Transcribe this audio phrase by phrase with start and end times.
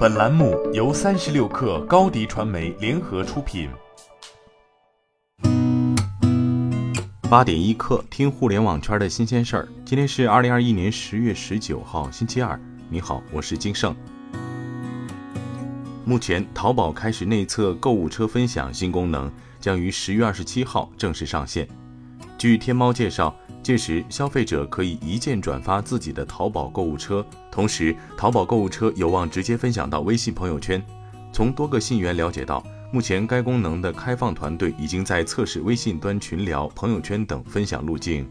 [0.00, 3.68] 本栏目由三十六氪高低传媒联合出品。
[7.28, 9.68] 八点一刻，听互联网圈的新鲜事儿。
[9.84, 12.58] 今天是二零二一年十月十九号，星期二。
[12.88, 13.94] 你好，我是金盛。
[16.06, 19.30] 目前，淘宝开始内测购物车分享新功能，
[19.60, 21.68] 将于十月二十七号正式上线。
[22.40, 23.36] 据天猫介绍。
[23.62, 30.82] 届时，消费者可以一键转发自己的淘宝购物车，同时，淘宝购物车有望直接分享到微信朋友圈。
[31.34, 38.26] 从多个信源了解到，目前该功能的开放团队已经在测试微信端群聊、朋友圈等分享路径。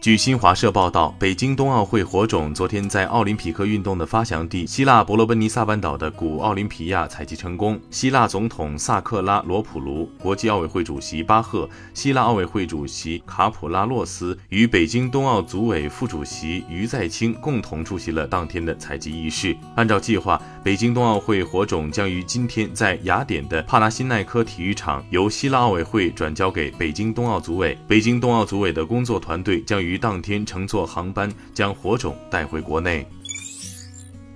[0.00, 7.78] 据新华社报道，北京冬奥会火种昨天在奥林匹克运动的发祥地希腊伯罗奔尼撒半岛的古奥林匹亚采集成功。
[7.90, 19.54] 希腊总统萨克拉罗普卢、国际奥委会主席巴赫、希腊奥委会主席卡普拉洛斯与北京冬奥组委副主席于在清共同出席了当天的采集仪式。
[19.74, 27.76] 按照计划，北京冬奥会火种将于今天在雅典的帕拉辛奈科体育场由希腊奥委会转交给北京冬奥组委。
[27.88, 33.06] 北京冬奥组委的工作团队将于于当天乘坐航班将火种带回国内。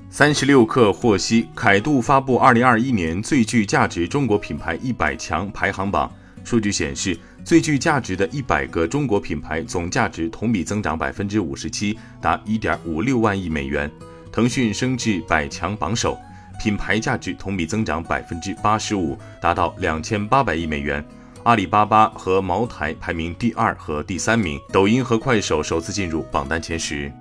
[0.09, 6.11] 三十六氪获悉，凯度发布二零二一年最具价值中国品牌一百强排行榜。
[6.45, 13.91] 数据显示，最具价值的一百个中国品牌总价值同比增长百分之五十七，达一点五六万亿美元。
[14.31, 16.19] 腾讯升至百强榜首，
[16.61, 21.03] 品牌价值同比增长百分之八十五，达到两千八百亿美元。
[21.45, 27.13] 阿里巴巴和茅台排名第二和第三名，抖音和快手首次进入榜单前十。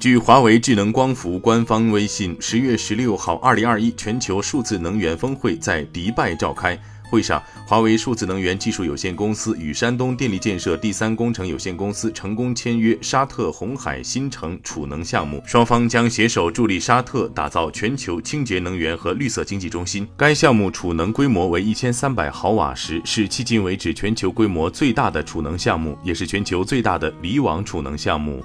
[0.00, 6.76] 据华为智能光伏官方微信，十月十六号，二零二一全球数字能源峰会在迪拜召开。
[7.14, 20.08] 会上，华为数字能源技术有限公司与山东电力建设第三工程有限公司成功签约沙特红海新城储能项目，双方将携手助力沙特打造全球清洁能源和绿色经济中心。
[20.16, 28.42] 该项目储能规模为一千三百毫瓦时，是迄今为止全球规模最大的储能项目，也是全球最大的离网储能项目。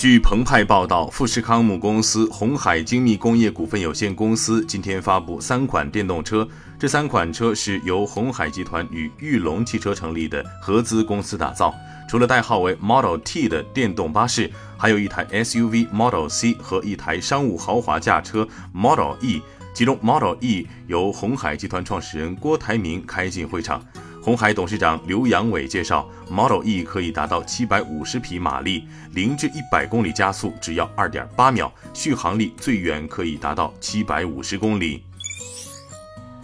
[0.00, 11.74] 据澎湃报道，富士康母公司红海精密工业股份有限公司今天发布三款电动车，这三款车是由红海集团与裕隆汽车成立的合资公司打造。
[12.08, 19.42] 除了代号为 Model T 的电动巴士，还有一台 SUV Model C 和一台商务豪华轿车 Model E。
[19.72, 23.84] 其中 Model E 由红海集团创始人郭台铭开进会场。
[24.22, 35.02] 红海董事长刘扬伟介绍，Model E 可以达到七百五十匹马力，零至一百公里加速只要二点八秒，续航力最远可以达到七百五十公里。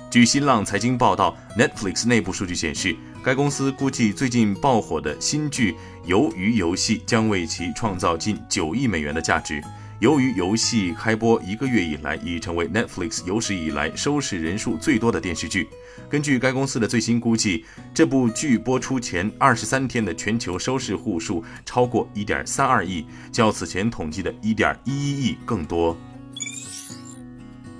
[0.08, 5.76] 据新浪财经报道，Netflix 内部数据显示，该公司估计最近爆火的新剧
[6.08, 9.62] 《鱿鱼游戏》将为其创造近九亿美元的价值。
[9.98, 15.66] 由于游戏开播一个月以来，已成为 Netflix 有史以来收视人数最多的电视剧。
[16.10, 17.64] 根据该公司的最新估计，
[17.94, 25.96] 这部剧播出前二十三天的全球收视户数超过一点三二亿，较此前统计的一点一一亿更多。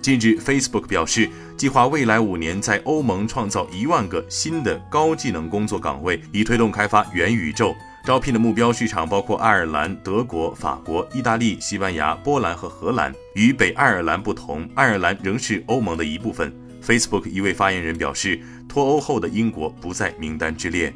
[0.00, 1.28] 近日，Facebook 表示，
[1.58, 7.74] 计划未来五年在欧盟创造一万个新的高技能工作岗位，以推动开发元宇宙。
[8.06, 13.12] 招聘的目标市场包括爱尔兰、德国、法国、意大利、西班牙、波兰和荷兰。
[13.34, 16.54] 与北爱尔兰不同，爱尔兰仍是欧盟的一部分。
[16.80, 20.94] Facebook 一位发言人表示，脱欧后的英国不在名单之列。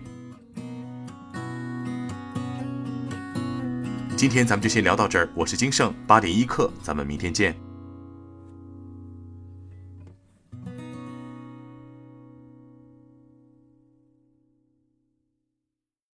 [4.17, 7.70] 今天咱们就先聊到这儿，我是金盛，八点一刻，咱们明天见。